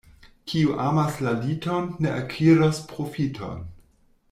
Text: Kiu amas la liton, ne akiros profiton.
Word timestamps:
Kiu 0.51 0.71
amas 0.85 1.19
la 1.27 1.33
liton, 1.43 1.91
ne 2.07 2.15
akiros 2.23 2.81
profiton. 2.95 3.63